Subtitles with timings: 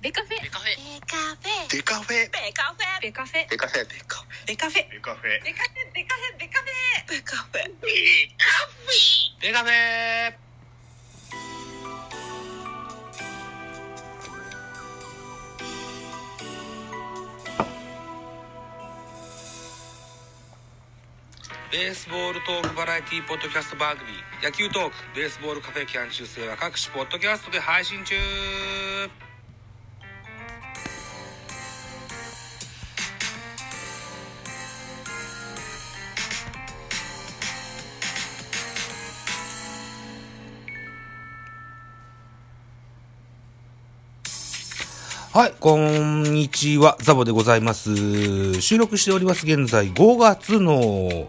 [0.00, 0.40] ベカフェ。
[0.40, 0.68] ベカフェ。
[0.70, 1.68] ベカフェ。
[1.68, 2.30] デカフェ。
[2.30, 3.02] ベカフェ。
[3.02, 3.48] ベカフェ。
[3.48, 3.90] デカフェ。
[4.46, 4.86] デカフェ。
[4.86, 5.42] ベカフェ。
[5.42, 5.98] デカフェ。
[5.98, 6.78] ベカフェ。
[7.08, 7.58] ベカフェ。
[7.58, 7.66] ベカフェ。
[7.66, 7.92] ベ
[8.38, 10.48] カフェデカフェ。
[21.70, 24.08] ベースボールトークバラエティポッドキャスト番組。
[24.42, 28.14] 野球トークベースボールカフェキャン中世は各種ポッドキャストで配信中
[45.38, 48.60] はい、こんにちは、ザボでございます。
[48.60, 51.28] 収録しております、現在5月の5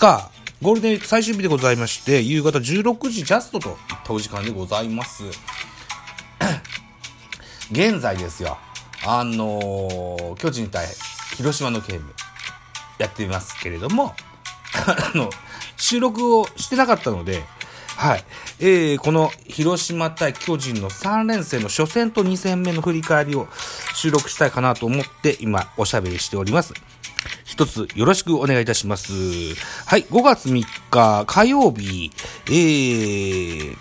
[0.00, 0.30] 日、
[0.62, 5.24] ゴールデン最終日でございまして、夕方16時ジャストといったお時間でございます。
[7.70, 8.56] 現在ですよ、
[9.04, 10.86] あの巨人対
[11.36, 12.14] 広島のゲーム、
[12.96, 14.14] やってますけれども、
[14.72, 15.28] あの、
[15.76, 17.44] 収録をしてなかったので、
[18.00, 18.24] はい。
[18.60, 23.46] えー、この広島対巨人の3連戦の初戦と2戦目の振り返りを
[23.94, 26.72] 収録したいかなと思って今おしゃべりしております。
[27.44, 29.12] 一つよろしくお願いいたします。
[29.84, 32.10] はい、5月3日火曜日、
[32.46, 33.76] えー、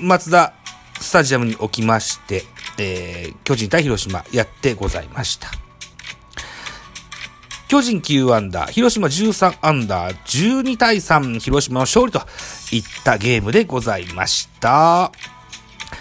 [0.00, 0.52] 松田
[1.00, 2.42] スタジアムにおきまして、
[2.76, 5.65] えー、巨人対広島やってございました。
[7.68, 12.20] 巨人9アンダー、広島13アンダー、12対3、広島の勝利と
[12.70, 15.10] いったゲームでございました。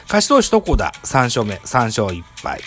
[0.03, 2.61] 勝ち投手床田3勝目、3勝1敗。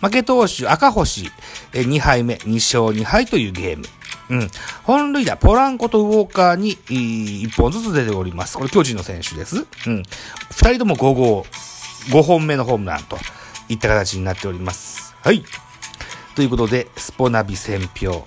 [0.00, 1.32] 負け投手赤星
[1.72, 3.84] 2敗目、2勝2敗というゲーム。
[4.30, 4.50] うん。
[4.84, 8.56] 本塁打、ポランコとウォーカーに1本ずつ出ております。
[8.56, 9.66] これ巨人の選手です。
[9.86, 10.02] うん。
[10.02, 10.04] 2
[10.68, 11.46] 人とも5号、
[12.10, 13.18] 5本目のホームランと
[13.68, 15.16] いった形になっております。
[15.22, 15.44] はい。
[16.36, 18.26] ということで、スポナビ選票。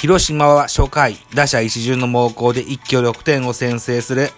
[0.00, 4.30] 広島は初回、打者一巡の猛攻で一挙6点を先制する。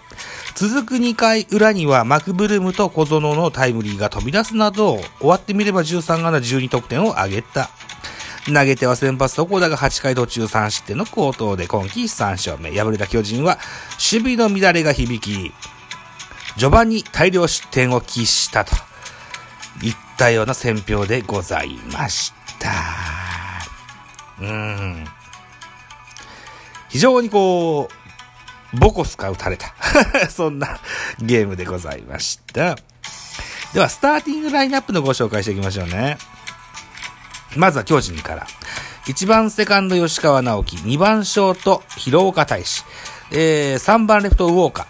[0.55, 7.69] 続く2回裏にはマクブルームと小園のタイムリーが飛び出すなど、終わってみれば13安打12得点を挙げた。
[8.45, 12.77] 投げては先発床田が8回途中3失点の好投で今季3勝目。
[12.77, 13.57] 敗れた巨人は
[13.93, 15.53] 守備の乱れが響き、
[16.55, 18.75] 序盤に大量失点を喫したと
[19.81, 22.69] いったような選評でございました。
[24.41, 25.22] うん。
[26.93, 27.89] 非常にこ
[28.75, 29.73] う、ボコスカ打たれた。
[30.29, 30.79] そんな
[31.17, 32.75] ゲームでございました。
[33.73, 36.19] では、スターティングラインナップのご紹介していきましょうね。
[37.55, 38.45] まずは巨人から。
[39.07, 42.83] 1番セカンド吉川直樹、2番ショート広岡大志、
[43.31, 44.85] えー、3番レフトウォーカ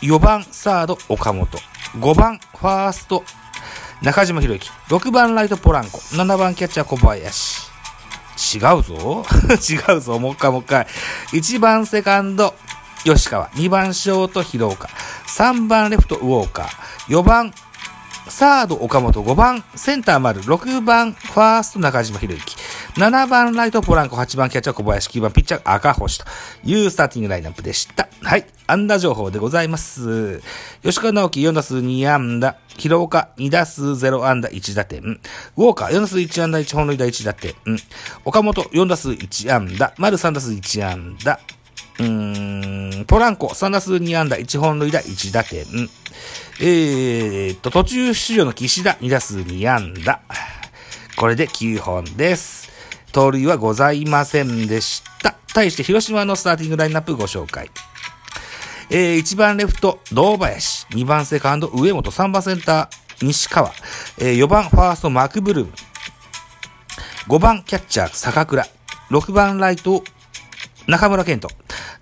[0.00, 1.58] ー、4番サード岡本、
[1.98, 3.22] 5番ファースト
[4.00, 7.63] 中島博之、6番ライトポランコ、7番キャッチャー小林。
[8.54, 9.24] 違うぞ。
[9.68, 10.18] 違うぞ。
[10.18, 10.86] もう一回もう一回。
[11.32, 12.54] 1番セカンド
[13.04, 14.88] 吉川、2番ショート広岡、
[15.26, 17.52] 3番レフトウォーカー、4番
[18.28, 22.53] サード岡本、5番センター丸、6番ファースト中島博之、
[22.96, 26.26] 7番ライトポランコ、8番キャッチャー小林、9番ピッチャー赤星と
[26.62, 28.08] いうスターティングラインナップでした。
[28.22, 28.46] はい。
[28.68, 30.40] 安打情報でございます。
[30.84, 37.54] 吉川直樹4打数2安打、広岡2打数0安打1打点、ウォーカー4打数1安打1本塁打1打点、
[38.24, 41.40] 岡本4打数1安打、丸3打数1安打、
[41.98, 45.64] うーん、ポランコ3打数2安打1本塁打1打点、
[46.60, 50.20] えーっと、途中出場の岸田2打数2安打。
[51.16, 52.63] これで9本です。
[53.14, 55.36] 盗塁はございませんでした。
[55.54, 57.70] 対して広島のスターティングラインナップご紹介。
[58.90, 60.86] えー、1番レフト、堂林。
[60.88, 62.10] 2番セカンド、上本。
[62.10, 63.70] 3番センター、西川。
[64.18, 65.72] えー、4番ファースト、マクブルーム。
[67.28, 68.66] 5番キャッチャー、坂倉。
[69.10, 70.02] 6番ライト、
[70.88, 71.48] 中村健人。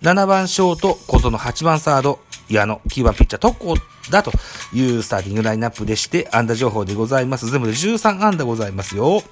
[0.00, 1.36] 7番ショート、小園。
[1.36, 2.80] 8番サード、矢野。
[2.88, 3.74] 9番ピッチャー、特攻
[4.10, 4.32] だと
[4.72, 7.50] いうスターティングラインナップでして、安打情報でございます。
[7.50, 9.22] 全部で13安打ございますよ。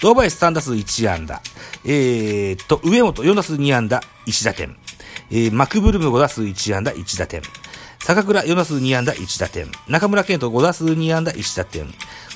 [0.00, 1.42] 堂林3打数1安打。
[1.84, 4.76] えーっと、上本4打数2安打、1打点。
[5.30, 7.42] えー、マクブルム5打数1安打、1打点。
[7.98, 9.66] 坂倉4打数2安打、1打点。
[9.88, 11.86] 中村健人5打数2安打、1打点。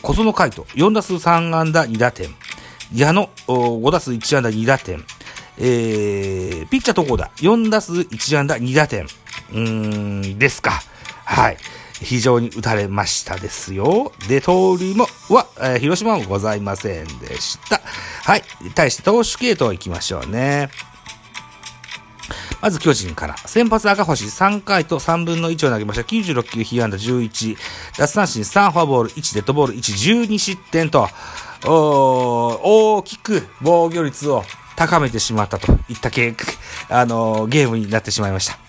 [0.02, 2.28] 小園海斗4打数3安打、2打点。
[2.92, 5.02] 矢野5打数1安打、2打点。
[5.56, 7.30] えー、ピッチャーとこだ。
[7.36, 9.04] 4打数1安打、2打点。
[9.04, 10.82] うーん、ですか。
[11.24, 11.56] はい。
[12.04, 14.12] 非常に打たれましたですよ。
[14.28, 17.80] で、盗塁も、は、えー広島もございませんでした。
[18.24, 18.42] はい。
[18.74, 20.70] 対して投手系統行きましょうね。
[22.60, 23.36] まず巨人から。
[23.36, 26.02] 先発赤星3回と3分の1を投げました。
[26.02, 27.56] 96球、被安打11。
[27.98, 31.08] 奪三振3、フォアボール1、デッドボール1、12失点と、
[31.66, 34.44] 大きく防御率を
[34.76, 36.08] 高めてしまったといった、
[36.88, 38.63] あのー、ゲームになってしまいました。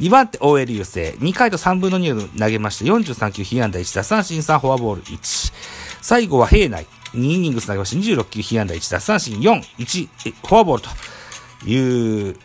[0.00, 1.16] 2番手 OL 優勢。
[1.18, 5.52] 2回と3分の2を投げまして、43球、被安打1、打三振3、フォアボール1。
[6.00, 6.86] 最後は平内。
[7.14, 10.08] 2イニングス投げまして、26球、被安打1、打三振4、1、
[10.46, 12.36] フォアボールという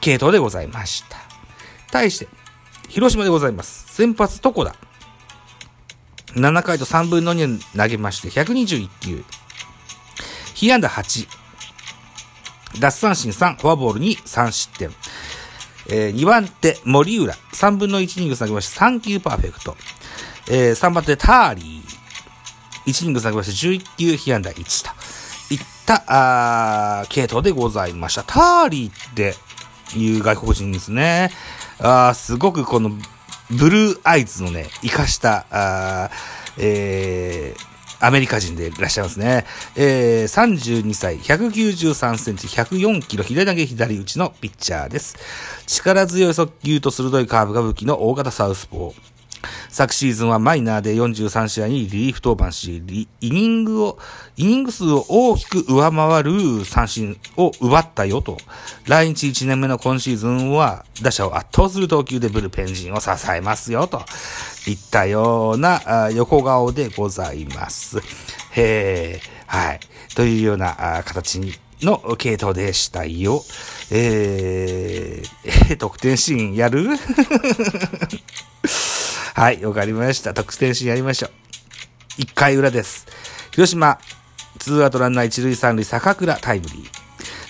[0.00, 1.16] 系統でございました。
[1.90, 2.28] 対して、
[2.88, 3.86] 広島でございます。
[3.94, 4.76] 先発、床田。
[6.34, 9.24] 7回と3分の2を投げまして、121球。
[10.54, 11.26] 被安打8。
[12.80, 14.90] 奪三振3、フォアボール2、3失点。
[15.88, 17.34] えー、2番手、森浦。
[17.52, 19.76] 3分の1イニング投げまして、3球パーフェクト。
[20.48, 22.90] えー、3番手、ターリー。
[22.90, 24.90] 1イニング投げまして、11球被安打1と。
[25.54, 28.24] いった、あ、系統でございました。
[28.24, 29.34] ターリーって
[29.96, 31.30] いう外国人ですね。
[31.78, 32.90] あ、すごくこの、
[33.50, 36.10] ブルーアイズのね、活かした、あ
[36.58, 39.44] えー、アメリカ人でいらっしゃいますね。
[39.76, 45.16] えー、32歳、193センチ、104キロ、左投げ左打ちのピッチャーです。
[45.66, 49.15] 力強い速球と鋭いカーブが武器の大型サウスポー。
[49.68, 52.82] 昨シーズンはマイナーで43試合にリリーフ登板し、
[53.20, 53.98] イニングを、
[54.36, 58.38] イニング数を大きく上回る三振を奪ったよと。
[58.86, 64.02] 来日1年目の今シーズンは打者を圧倒する投球でブルペン陣を支えますよと。
[64.66, 67.98] いったような横顔でございます。
[68.52, 69.80] へはい。
[70.14, 71.52] というような形に
[71.82, 73.42] の系統でしたよ。
[73.90, 76.88] えー、得点シーンやる？
[79.36, 80.32] はい、わかりました。
[80.32, 82.22] 得点シーンやりましょう。
[82.22, 83.06] 1回裏です。
[83.50, 83.98] 広島、
[84.58, 86.84] ツーアウトランナー1塁3塁、坂倉タイムリー。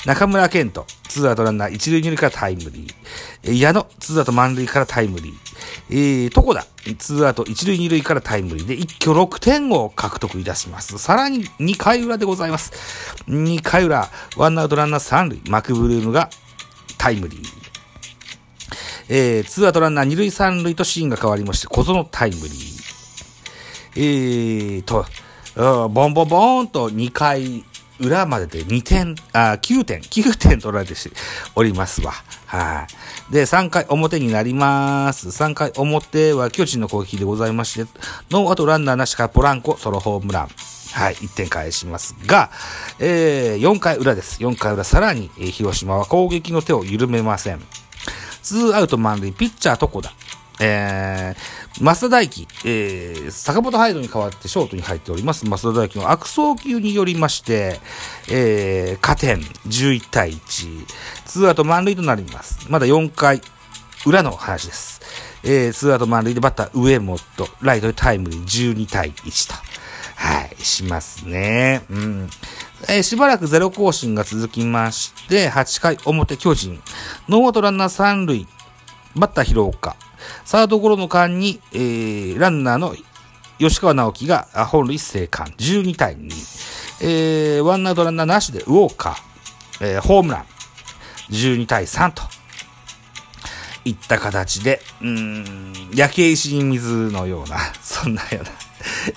[0.05, 3.57] 中村健人、ツーアウトランナー1塁2塁からタイムリー。
[3.57, 5.35] 矢野、ツーアウト満塁からタイムリー。
[5.91, 6.67] えー、床田、
[6.97, 10.99] ツーアウト1塁2塁からタイムリーで一挙6点を獲得いたします。
[10.99, 12.73] さらに2回裏でございます。
[13.29, 16.31] 2回裏、ワンアウトランナー3塁、マクブルームが
[16.99, 17.66] タイムリー。
[19.09, 22.77] えー、ツーアウトランナー二塁三塁とシーンが変わりまして、小園タイムリー。
[23.97, 25.07] えーと、
[25.89, 27.65] ボンボンボーンと2回
[27.99, 30.95] 裏までで2点、あ、9点、9点取られて
[31.55, 32.13] おりますわ。
[32.47, 32.87] は
[33.31, 33.33] い。
[33.33, 35.29] で、3回表になります。
[35.29, 37.91] 3回表は巨人の攻撃でございまして、
[38.31, 40.49] ノーアウトランナーなしからポランコソロホームラン。
[40.93, 42.51] はい、1点返しますが、
[42.99, 44.43] えー、4回裏です。
[44.43, 47.61] 4回裏、さらに、えー、広島は攻撃の手を緩めません。
[48.47, 50.15] ツーアウト満塁、ピッチャー床田。
[50.61, 55.45] えー、増田大輝、えー、坂本勇人に代わってショートに入っております。
[55.45, 57.81] 増田大輝の悪送球によりまして、
[58.31, 60.87] えー、加点11対1、
[61.25, 62.71] ツーアウト満塁となります。
[62.71, 63.43] まだ4回
[64.07, 65.01] 裏の話です。
[65.43, 67.19] えー、ツーアウト満塁でバッター上本、
[67.63, 69.55] ライトでタイムリー12対1と。
[70.15, 71.83] はい、しますね。
[71.91, 72.31] うん。
[72.83, 76.81] えー、しばらくゼロ行進が続きまして、8回表巨人、
[77.29, 78.47] ノーアウトランナー3塁、
[79.15, 79.97] バッター廣岡、
[80.45, 82.95] サードゴロの間に、えー、ランナーの
[83.59, 86.31] 吉川尚輝が本塁生還、12対2、
[87.01, 90.45] えー、ワンアウトランナーなしでウォーカー、えー、ホームラン、
[91.31, 92.23] 12対3と、
[93.87, 98.51] いった形で、うん、焼け石に水のような、そんなような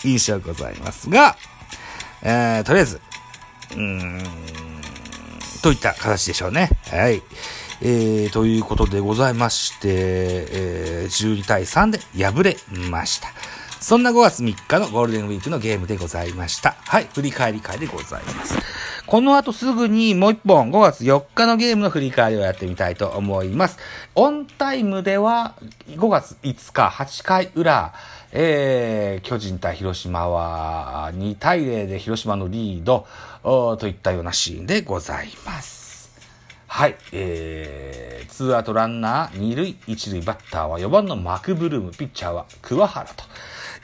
[0.04, 1.36] 印象ございますが、
[2.22, 3.02] えー、とりあえず、
[3.72, 4.24] うーん、
[5.62, 6.70] といった形でしょうね。
[6.88, 7.22] はい。
[7.82, 12.58] えー、ということでございまして、えー、12対3で敗れ
[12.90, 13.30] ました。
[13.80, 16.76] そんな5月3日のゴールデンウィークのゲームでございました。
[16.80, 18.58] はい、振り返り会でございます。
[19.06, 23.78] この後すぐにもう一本5月4日のゲームの振り返りをやってみたいと思います。
[24.16, 25.56] オンタイムでは
[25.88, 27.94] 5月5日8回裏、
[28.32, 33.08] えー、巨人対広島は2対0で広島のリード
[33.78, 35.80] といったようなシーンでございます。
[36.68, 43.24] はい、えー、ツーアウトランナー2塁1塁バッターは4番のマクブルーム、ピッチャーは桑原と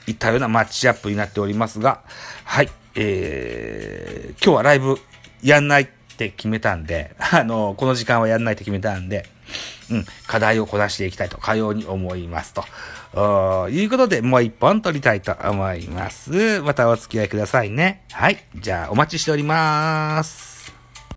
[0.06, 2.02] いったようなマッチアップになっておりますが、
[2.44, 4.98] はい、えー、今日はライブ
[5.42, 5.86] やんないっ
[6.16, 9.26] て決めたんで、あの、この時間はやんないって決めたんで、
[9.90, 12.64] うん、課題をこなしていきたいと、かように思いますと
[13.12, 13.68] と。
[13.70, 16.60] いうことで、もう一本撮りたいと思います。
[16.62, 18.02] またお付き合いくださいね。
[18.12, 18.38] はい。
[18.54, 20.55] じゃあ、お待ちしております。